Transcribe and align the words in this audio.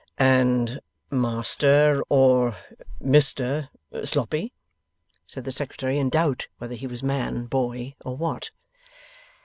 'And 0.17 0.79
Master 1.11 2.01
or 2.09 2.55
Mister 2.99 3.69
Sloppy?' 4.03 4.51
said 5.27 5.43
the 5.43 5.51
Secretary, 5.51 5.99
in 5.99 6.09
doubt 6.09 6.47
whether 6.57 6.73
he 6.73 6.87
was 6.87 7.03
man, 7.03 7.45
boy, 7.45 7.93
or 8.03 8.17
what. 8.17 8.49